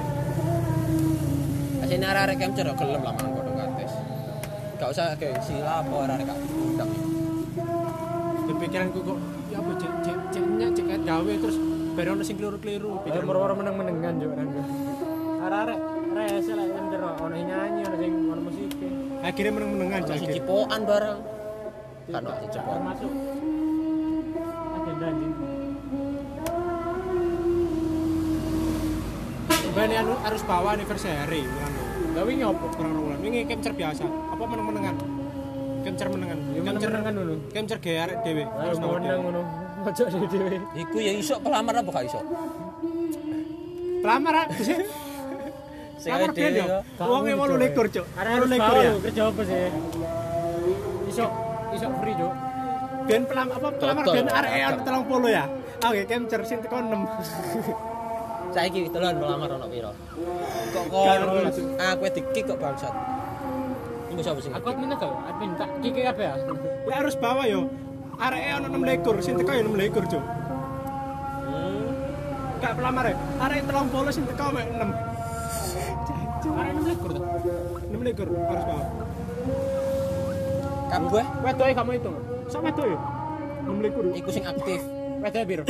[1.83, 3.38] Asine arek-arek kemcer yo gelem lah mangan
[4.79, 6.91] gak usah kayak si lapo orang kak undang
[8.59, 9.19] pikiranku kok
[9.51, 11.57] ya apa cek cek ceknya cek gawe terus
[11.95, 14.67] baru sing keliru keliru pikir moro moro menang menengan juga orang kak
[15.39, 15.75] arare
[16.15, 18.69] rese lah yang jero orang nyanyi orang sing orang musik.
[19.23, 21.19] Akhirnya menang menengan jadi cipoan bareng.
[22.09, 23.11] Kan waktu cipoan masuk
[24.79, 25.27] ada janji
[29.69, 31.45] Ben anu harus bawa anniversary
[32.19, 32.91] lah wingi apa kurang.
[32.91, 34.03] Rong bulan wingi biasa.
[34.05, 34.95] Apa meneng menengan.
[35.79, 39.41] Kencer menengan kencer menengan dulu kencer gaya arek dewe harus nomor menang dulu
[39.87, 42.21] aja di dewe iku ya isok pelamar apa gak iso
[43.99, 44.47] Pelamar
[45.99, 48.63] Saya ada uangnya mau lulek kerja, ada lulek
[49.03, 49.67] kerja apa sih?
[51.11, 51.27] Iso,
[51.75, 52.31] iso free cuk.
[53.11, 54.87] Ben pelam apa pelamar ben area 30
[55.27, 55.51] ya?
[55.83, 57.03] Ah, oke, kencer sih tekan enam.
[58.49, 59.91] Saiki telon melamar ono piro?
[60.73, 61.21] Kok kon
[61.77, 62.93] aku dikik kok bangsat.
[64.09, 64.53] Iku sapa sing?
[64.57, 66.35] Aku admin kok, admin tak kiki kabeh ya.
[66.85, 67.69] Kowe harus bawa yo.
[68.19, 70.23] Areke ono 6 lekor, sing teko yo 6 lekor, Cuk.
[71.45, 71.87] Hmm.
[72.59, 73.15] Gak pelamar ya.
[73.37, 75.19] Areke 30 sing teko mek 6.
[76.49, 77.23] Arek nang lekur tuh.
[77.93, 78.85] 6 lekor harus bawa.
[80.89, 82.17] Kamu gue Wedoke kamu hitung.
[82.49, 82.97] Sak wedok yo.
[83.69, 84.03] 6 lekor.
[84.17, 84.81] iku sing aktif.
[85.21, 85.63] Wedoke piro?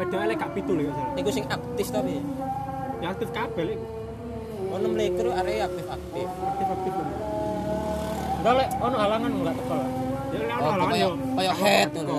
[0.00, 0.88] Wedoke lek gak pitu lho.
[1.12, 2.16] Iku sing aktif tapi.
[3.04, 3.86] Ya aktif kabel iku.
[4.70, 6.26] Oh 6 leker arek aktif-aktif.
[6.30, 6.92] Aktif-aktif.
[6.96, 7.04] lho.
[8.40, 9.74] Enggak lek ono halangan enggak teko.
[9.76, 9.88] lah.
[10.32, 11.10] Ya lek Oh, ono halangan kaya yo.
[11.36, 12.14] kaya head ngono.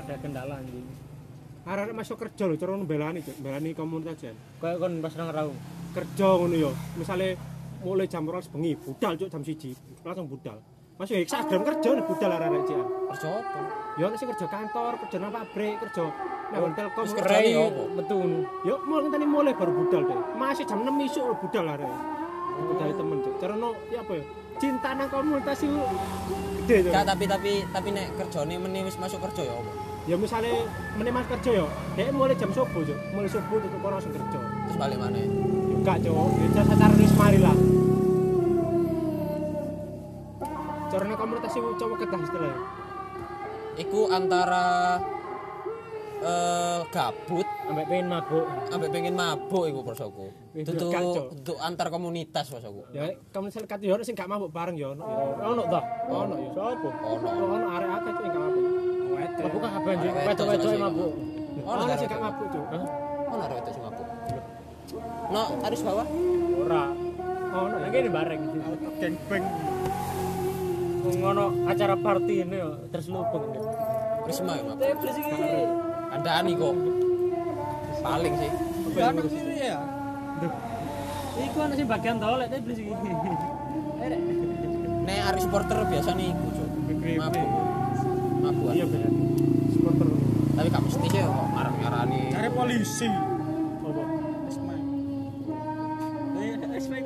[0.00, 0.86] Ada kendala anjing.
[1.68, 3.36] Arek masuk kerja lho, cara mbelani, Cuk.
[3.44, 4.36] Mbelani komunitas jan.
[4.64, 5.58] Kayak kon pas nang raung.
[5.92, 6.70] Kerja ngono yo.
[6.96, 7.36] Misale
[7.84, 9.76] mulai jam 12 bengi, budal Cuk jam 1.
[10.08, 10.56] Langsung budal.
[10.98, 12.82] Masuk ya Instagram kerja nih budal arek-arek cian.
[12.82, 13.60] Kerja apa?
[14.02, 16.10] Ya nek sing kerja kantor, kerja nang pabrik, kerja
[16.50, 17.04] nang Telkom.
[17.06, 17.82] Terus kerja apa?
[17.94, 18.38] Metu ngono.
[18.66, 20.18] Yo mulai ngenteni mulai baru budal deh.
[20.34, 21.86] Masih jam 6 isuk budal arek.
[22.66, 23.34] Budal temen Cuk.
[23.38, 24.24] Cara no ya apa ya?
[24.58, 25.78] Cinta nang komunitas itu
[26.66, 26.90] gede Cuk.
[26.90, 29.70] Gak tapi tapi tapi nek kerjane meni wis masuk kerja ya apa?
[30.10, 30.66] Ya misalnya
[30.98, 32.98] menemas kerja yo, dia mulai jam subuh Cuk.
[33.14, 34.38] Mulai subuh tutup kono langsung kerja.
[34.66, 35.22] Terus balik mana?
[35.78, 36.34] Enggak, Cuk.
[36.58, 37.54] Ya wis mari lah.
[40.88, 42.60] Caranya komunitas itu coba ketah istilahnya.
[43.78, 44.66] Iku antara
[46.18, 48.46] eh gabut Sampai pengen mabuk.
[48.72, 50.26] ambek pengen mabuk iku prosoku.
[50.56, 51.30] Kacau.
[51.36, 52.80] tutu antar komunitas prosoku.
[52.96, 55.04] Ya, komunitas kate yo ono sing gak mabuk bareng yo ono.
[55.36, 55.80] Ono ta?
[56.08, 56.50] Ono yo.
[56.56, 56.88] Sopo?
[56.90, 57.28] Ono.
[57.28, 58.64] Ono arek akeh sing gak mabuk.
[59.38, 59.92] Mabuk kan kabeh.
[60.00, 61.12] Wedok Wedok-wedok mabuk.
[61.68, 62.64] Ono sing gak mabuk, Cuk.
[63.28, 64.06] Ono arek itu sing mabuk.
[65.28, 66.04] No, harus bawa.
[66.64, 66.84] Ora.
[67.52, 67.88] Ono ya.
[67.92, 68.40] kene bareng.
[68.98, 69.14] Geng
[71.08, 71.18] beng.
[71.24, 73.44] Ngono acara party ini yo terselubung.
[74.28, 75.64] Risma ya sih iki.
[76.12, 76.74] Andani kok.
[78.04, 78.50] Paling sih.
[78.98, 79.80] Anak ini ya.
[81.38, 83.10] Iku ana sing bagian tol lek tebel sih iki.
[84.04, 84.20] Erek.
[85.08, 86.68] Nek hari supporter biasa nih iku, Cuk.
[87.16, 87.48] Mabuk.
[88.44, 88.70] Mabuk.
[88.76, 89.10] Iya bener.
[89.72, 90.06] Supporter.
[90.58, 92.20] Tapi gak mesti sih kok marah-marani.
[92.34, 93.08] Cari polisi.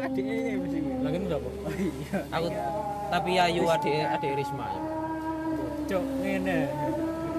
[0.02, 0.78] adiknya mesti.
[1.02, 1.48] Lagi ngapa?
[1.48, 2.18] Oh iya.
[2.34, 2.46] Aku
[3.12, 4.66] tapi ayu adik adik Risma.
[5.86, 6.58] Cok ngene.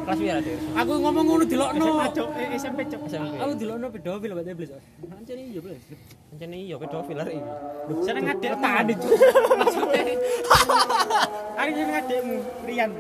[0.04, 0.76] Kelas piye adik Risma?
[0.84, 1.86] Aku ngomong ngono dilokno.
[2.16, 3.02] Cok SMP cok.
[3.14, 4.72] Aku dilokno pedofil lho iblis.
[5.12, 5.82] Ancen iya blas.
[6.32, 7.52] Ancen iya pedofil arek iki.
[7.92, 9.08] Lho seneng adek tahan itu.
[11.60, 12.92] Arek seneng adikmu Rian.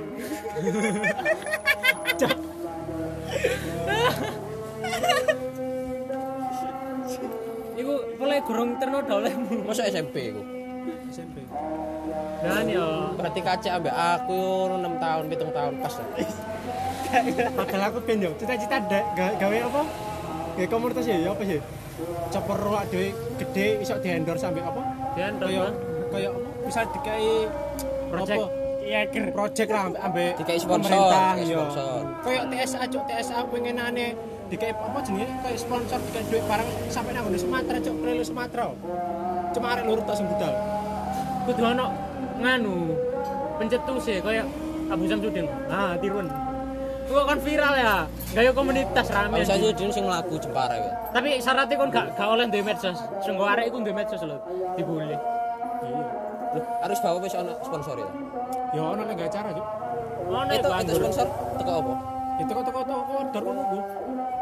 [2.21, 2.53] Cok.
[8.44, 9.64] Gurung terno dolemu.
[9.64, 10.42] Masa SMP iku.
[11.08, 11.44] SMP.
[12.44, 15.94] Dan yo Berarti kacek ambek aku 6 tahun, 7 tahun pas.
[17.54, 18.82] Padahal aku ben yo, cita-cita
[19.14, 19.82] ga- gawe apa?
[20.54, 21.62] Gawe komunitas ya, apa sih?
[22.30, 24.82] Coper rolak dhewe gede iso di-endorse sampe apa?
[25.14, 25.70] dan Kaya
[26.10, 26.40] kaya apa?
[26.66, 27.46] Bisa dikai
[28.10, 28.48] project apa?
[28.84, 29.30] iya ger.
[29.30, 31.98] project lah ambek Dikai sponsor, pemerintah, sponsor.
[32.26, 34.08] Kayak TSA cuk, TSA pengenane
[34.54, 38.70] dikai apa jenenge kayak sponsor dikai duit barang sampai nang Sumatera cuk, keliling Sumatera.
[39.50, 40.54] Cuma arek lurus tok sing budal.
[41.50, 41.86] Kudu ono
[42.38, 42.94] nganu
[43.58, 44.46] pencetus ya kayak
[44.94, 45.50] Abu Samsudin.
[45.74, 46.30] Ah, tiruan.
[47.10, 47.96] Itu kan viral ya.
[48.38, 49.42] Gaya komunitas rame.
[49.42, 50.92] Saya dulu sing mlaku Jepara ya.
[51.10, 53.02] Tapi syaratnya kan gak gak oleh duwe medsos.
[53.26, 54.38] Sing go arek iku duwe medsos lho.
[54.78, 55.18] Dibully.
[56.86, 58.10] Harus bawa wis ana sponsor ya.
[58.78, 59.68] Ya ono nek acara cuk.
[60.30, 61.26] Ono Itu itu sponsor
[61.58, 62.12] teko apa?
[62.41, 63.78] Itu kok teko teko order ngono ku.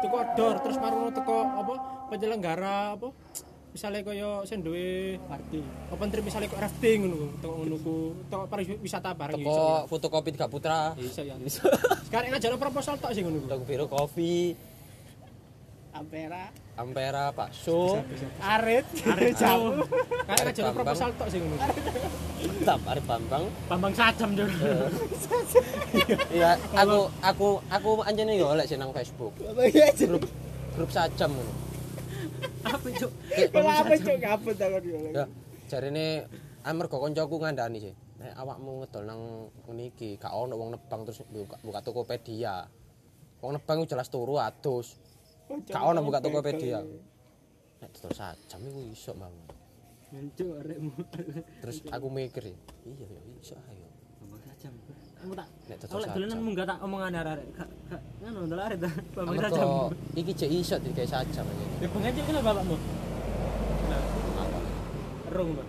[0.00, 1.74] Teko order terus marono teko apa
[2.08, 3.08] penyelenggara apa
[3.72, 7.94] misalnya kaya sing duwe party apa trip misalnya kok rafting ngono ku teko ngono ku
[8.28, 10.92] teko pariwisata bareng ya iso Teko fotokopi Tiga Putra.
[10.92, 11.00] ya.
[11.00, 11.34] iso ya
[12.12, 14.52] sekarang ngajak proposal tok sing ngono ku Toko biru kopi,
[15.92, 16.52] Ampera.
[16.72, 18.00] Ampera, Pak So,
[18.40, 19.84] arit arit jauh
[20.24, 20.72] kayak Bambang.
[20.72, 21.60] proposal tok sing ngono
[22.42, 23.44] Tetap Arif Bambang.
[23.68, 24.48] Bambang Sajam jur.
[26.32, 29.36] Iya, aku aku aku anjene yo sih nang Facebook.
[29.38, 30.24] Grup
[30.74, 31.52] grup sajam ngono.
[32.66, 33.10] Apa cuk?
[33.52, 34.96] Apa cuk ngapet takon yo.
[35.12, 35.24] Ya,
[35.68, 36.26] jarine
[36.64, 37.94] amarga kancaku ngandani sih.
[38.22, 39.20] Nek awakmu ngedol nang
[39.66, 42.66] ngene iki, gak ono wong nebang terus buka, buka Tokopedia.
[43.42, 44.94] Wong nebang jelas turu adus.
[45.48, 46.80] Gak ono buka Tokopedia.
[47.82, 49.34] Nek dodol sajam iku iso, Bang.
[50.12, 50.92] Cuk arekmu.
[51.64, 53.88] Terus aku mikir, iya ya iso ayo.
[54.44, 54.72] Sajam.
[55.22, 56.46] Kamu tak Nek Aku dodol lek dolanan sajam.
[56.46, 57.46] munggah tak omongan arek.
[57.56, 58.90] Gak gak ngono ndol arek ta.
[59.16, 59.68] Bambang Sajam.
[60.14, 61.64] Iki jek iso dikai sajam aja.
[61.82, 62.76] Ya pengen kenapa bapakmu?
[64.38, 64.58] Apa?
[65.32, 65.68] Rung, Pak.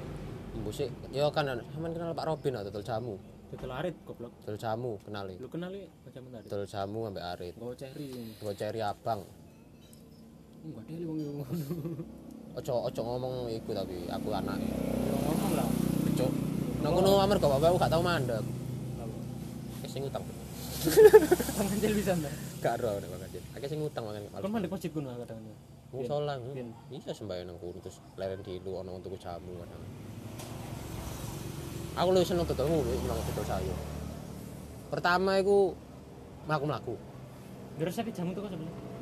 [0.53, 3.15] Mbusik, ya kan sampean kenal Pak Robin atau dodol jamu.
[3.53, 4.33] Betul arit goblok.
[4.45, 5.37] Dol jamu kenali.
[5.37, 6.45] Lu kenal iki jamu tadi.
[6.49, 7.53] Dol jamu ambek arit.
[7.57, 8.33] Gowo ceri.
[8.41, 9.21] Gue cari abang.
[10.63, 11.43] Enggak ada wong ngono.
[12.55, 14.55] Ojo ojo ngomong iku tapi aku anak.
[14.63, 15.67] Yo ngomong lah.
[16.15, 16.31] Cuk.
[16.79, 18.39] Nang kono amarga bapakku gak tau mandek.
[19.83, 20.23] Akeh sing utang.
[21.59, 22.31] Pengancil bisa ndak?
[22.63, 23.43] Gak ero nek bakal.
[23.59, 24.23] Akeh sing utang mangan.
[24.39, 25.43] Kon mandek masjid kuno kadang.
[25.91, 26.39] Musola.
[26.39, 26.71] Bin.
[26.87, 29.83] Iya sembahyang nang kono terus leren dilu ana untuk jamu kadang.
[31.99, 33.77] Aku lu seneng dodol ngono nang dodol sayur.
[34.87, 35.75] Pertama iku
[36.47, 36.95] mlaku-mlaku.
[37.83, 38.92] Resep jamu tuh kok sebelah.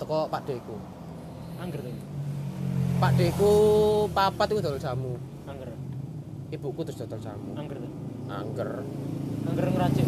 [0.00, 0.76] Teko Pak Deku.
[1.62, 1.94] Angger tuh.
[2.98, 3.52] Pak Deku
[4.10, 5.12] papat iku dodol jamu.
[5.46, 5.70] Angger.
[6.50, 7.54] Ibuku terus dodol jamu.
[7.54, 7.92] Angger tuh.
[8.30, 8.70] Angger.
[9.46, 10.06] Angger ngeracik.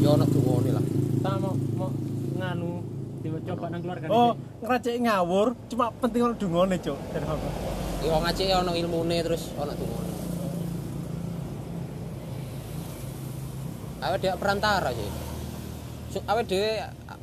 [0.00, 0.84] Ya ono dungone lah.
[1.20, 1.90] Tak mau mau
[2.40, 2.80] nganu
[3.20, 4.08] dicoba nang keluarga.
[4.08, 4.32] Oh,
[4.64, 6.96] ngeracik ngawur, cuma penting ono dungone, Cuk.
[8.00, 10.10] Ya ngacik ono ilmune terus ono dungone.
[14.00, 15.10] Awake dhewe perantara sih.
[16.24, 16.72] Awake dhewe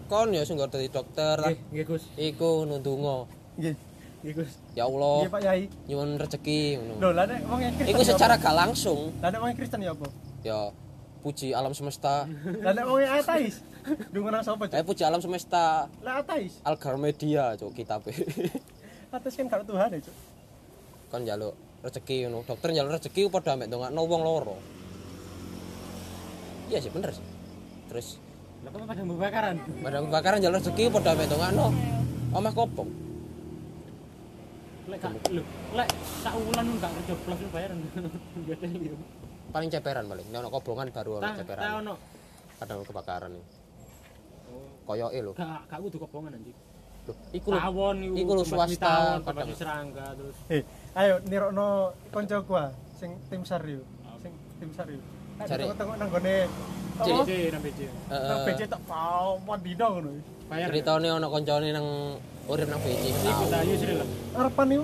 [0.08, 1.38] kon ya sing dadi dokter.
[1.72, 2.04] Nggih, Gus.
[2.16, 3.28] Iku nundungo.
[3.60, 3.76] Nggih.
[4.28, 4.52] Gus.
[4.76, 5.62] Ya Allah, Nggih, Pak Yai.
[5.88, 6.94] nyuwun rezeki ngono.
[7.00, 7.92] Lho, lah nek wong Kristen.
[7.92, 10.08] Iku ya secara gak langsung Lah nek wong Kristen ya apa?
[10.44, 10.60] ya
[11.18, 12.24] puji alam semesta.
[12.66, 13.60] Lah nek wong ateis.
[14.12, 14.76] Dungo nang sapa, Cuk?
[14.76, 16.60] Eh puji alam semesta Lah ateis.
[16.64, 18.12] Algar Media cuk kitabe.
[19.16, 20.16] Ateis kan karo Tuhan ya, Cuk.
[21.08, 22.44] kon njaluk rezeki ngono.
[22.44, 24.56] Dokter njaluk rezeki padha ambek ndongakno wong loro.
[26.68, 27.24] Iya sih bener sih.
[27.88, 28.20] Terus
[28.78, 29.56] Lah kok pada membakaran?
[29.82, 31.66] pada kebakaran njaluk rezeki padha ambek ndongakno
[32.38, 32.90] omah kopong.
[34.88, 35.90] Lek gak lho, lek
[36.22, 37.78] sak wulan gak kerja lu bayaran.
[39.54, 40.28] Paling ceperan paling.
[40.30, 41.64] Nek ono kobongan baru ono Ta ta ceperan.
[41.82, 41.94] ono
[42.62, 43.46] Kadang kebakaran nih.
[44.86, 45.32] Koyoke lho.
[45.34, 46.32] gak gak kudu kobongan.
[46.38, 47.58] Loh, iku lho.
[47.58, 49.50] Tawon iku lho swasta kadang.
[49.58, 50.38] serangga terus.
[50.54, 50.62] Eh,
[50.94, 53.82] ayo nirokno kanca gua sing tim SAR yo.
[54.22, 55.02] Sing tim SAR yo.
[55.38, 55.64] Cari.
[55.70, 56.36] Tengok nang gone?
[56.98, 57.80] BC nang BC.
[58.10, 58.46] Nang Heeh.
[58.50, 60.10] BC tak pau pandino ngono.
[60.50, 60.68] Bayar.
[60.74, 61.88] Ceritane ono koncone nang
[62.50, 63.04] urip nang BC.
[63.22, 64.08] Iku ta yo sri lah.
[64.34, 64.84] Harapan yo.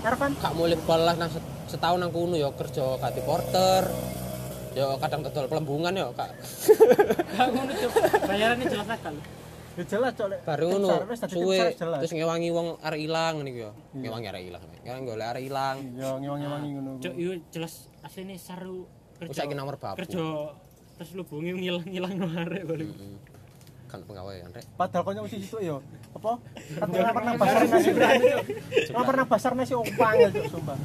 [0.00, 0.30] Harapan.
[0.40, 3.84] Gak mulai balas nang set- setahun nang kono ya kerja ganti porter.
[4.70, 6.30] Ya kadang dodol pelembungan ya kak.
[7.36, 7.90] Gak ngono cuk.
[8.24, 9.14] Bayarannya jelas akal.
[9.76, 10.40] Ya jelas cok lek.
[10.48, 10.88] Baru ngono
[11.28, 13.70] suwe terus ngewangi wong arek ilang iki ya.
[13.92, 14.62] Ngewangi arek ilang.
[14.88, 15.76] Ngewangi golek arek ilang.
[15.84, 16.90] Iya, ngewangi-wangi ngono.
[16.96, 18.88] Cuk yo jelas asline saru
[19.20, 19.44] kerja.
[19.44, 20.00] saiki nomor babu.
[20.00, 20.24] Kerja
[21.00, 22.88] terus lu bungi ngilang-ngilang no arek balik.
[22.92, 23.16] Heeh.
[23.88, 24.64] Kan penggawean rek.
[24.78, 25.76] Padahal kanca usi situ yo.
[26.14, 26.38] Apa?
[26.78, 28.26] Katanya pernah basar nasi berani.
[28.94, 30.78] Ora pernah basar nasi opang ya, Cuk, sumpah.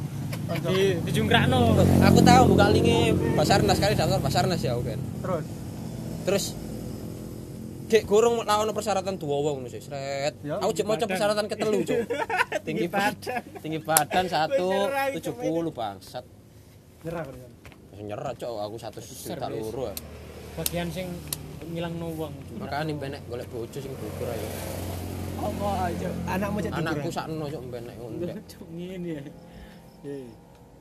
[0.66, 1.74] Di dijungkrakno.
[2.06, 5.00] Aku tahu buka linki Basarnas kali daftar Basarnas ya kan.
[5.22, 5.46] Terus
[6.26, 6.46] Terus
[7.86, 10.42] Gek gorong lah ono persyaratan dua wong ngono sih, sret.
[10.42, 12.02] Ya, Aku cek maca persyaratan ketelu, Cuk.
[12.66, 13.46] Tinggi badan.
[13.62, 15.22] Tinggi badan 170
[15.70, 16.26] bangsat.
[17.06, 17.22] nyerah
[18.04, 18.52] nyerah, Cuk.
[18.60, 19.84] Aku 1 juta loro.
[19.88, 19.96] ya.
[20.56, 21.08] Bagian sing
[21.72, 22.34] ngilangno wong.
[22.60, 24.48] Makane mbenek golek bojo sing dukur ayo.
[25.36, 28.34] Apa aja anakmu cek Anakku sakno Cuk mbenek ngono.
[28.48, 29.22] Cuk ngene ya.
[30.06, 30.28] Eh.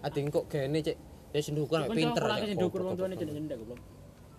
[0.06, 0.96] Ading kok gene cek
[1.34, 2.22] ya sing dukur mek pinter.
[2.22, 2.48] Kan Cuk.
[2.50, 3.80] sing dukur wong tuane cendek goblok.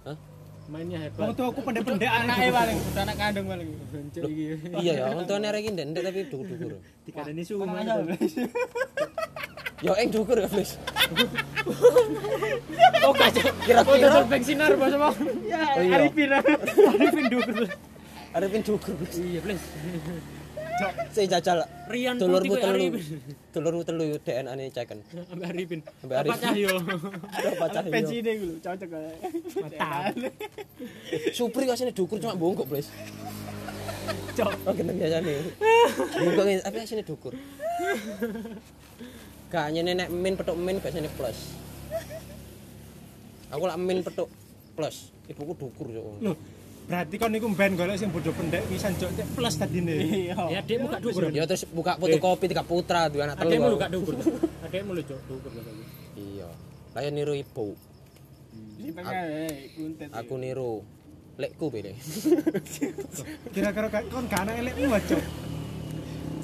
[0.07, 0.17] Hah?
[0.65, 1.38] Mainnya Wong hebat.
[1.38, 3.69] tuaku pendek-pendek Anake paling, anak kandung paling.
[4.81, 6.81] Iya ya, wong tuane arek iki ndek tapi dukur-dukur.
[7.05, 7.45] Dikadani.
[9.89, 10.82] Ya ing dukur ya, Flis.
[13.06, 13.54] Oh kacau.
[13.62, 14.10] Kira-kira.
[14.17, 15.13] Oh bensinar bos mau.
[15.45, 15.78] Ya.
[15.78, 16.30] Arifin.
[16.34, 17.69] Arifin dukur.
[18.34, 18.93] Arepin dukur.
[18.98, 19.15] Flis.
[19.21, 19.62] Iya, Plis.
[21.15, 22.82] Saya jajal Rian dulurmu Putih kok telu.
[22.82, 23.21] Arifin.
[23.54, 25.00] Dulurmu telu DNA ne ceken.
[25.30, 25.80] Ambek Arifin.
[26.02, 26.41] Ambek Apa Arifin.
[26.50, 26.74] Cahyo?
[27.30, 27.91] Apa cahyo?
[27.93, 29.13] Pensiune iku lho, cocok ae.
[29.62, 30.13] Mantap.
[31.38, 32.89] Supri asine dukur cuma bongkok, Flis.
[34.36, 34.52] Cok.
[34.68, 35.34] Oh, gendeng biasane.
[35.96, 37.34] Bongkok ngene, tapi asine dukur.
[39.52, 41.38] Gak nyene nek min petuk min biasane plus.
[43.54, 44.28] Aku lak min petuk
[44.76, 45.13] plus.
[45.32, 46.04] Ibuku dukur yo.
[46.22, 46.36] Loh,
[46.86, 49.96] berarti kon niku ben golek sing bodoh pendek pisan cok cek plus tadine.
[49.98, 50.36] Iya.
[50.54, 51.32] Ya adekmu gak dukur.
[51.34, 53.82] Ya terus buka fotokopi tiga putra dua anak Adekmu lu telu.
[53.82, 54.13] gak dukur.
[54.70, 55.52] Adekmu lu cok dukur.
[56.20, 56.50] Iya.
[56.94, 57.74] Lah ya niru ibu.
[60.13, 60.86] Aku niru
[61.36, 61.95] lekku pilih.
[63.54, 65.24] Kira-kira kon gak anak elekmu cok.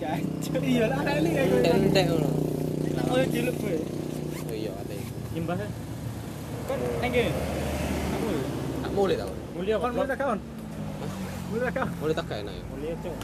[0.01, 0.62] Jancuk.
[0.65, 1.34] Iya, lah anak elek.
[1.62, 2.30] Entek ngono.
[3.12, 3.75] Oh, ciluk kowe.
[4.49, 4.97] Oh iya ate.
[5.38, 5.56] Nyembah.
[6.65, 7.32] Kon nang kene.
[8.82, 9.32] Tak mulai tau.
[9.54, 10.39] Mulia Kon mulai kaon.
[11.54, 11.89] Mulai kaon.
[12.01, 12.63] Mulai tak enak ya.
[12.73, 13.15] Mulia cok.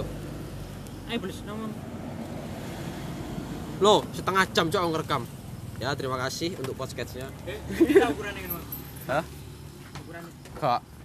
[0.00, 0.06] Tuh.
[1.10, 1.70] Ayo Plis, nomor.
[3.84, 5.22] Loh, setengah jam cok ngerekam.
[5.80, 7.28] Ya, terima kasih untuk podcastnya.
[7.48, 7.56] Eh,
[9.00, 9.24] kita
[10.04, 10.24] ukuran